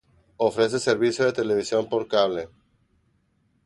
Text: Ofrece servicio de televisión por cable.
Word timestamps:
Ofrece 0.37 0.79
servicio 0.79 1.25
de 1.25 1.31
televisión 1.33 1.87
por 1.87 2.07
cable. 2.07 2.49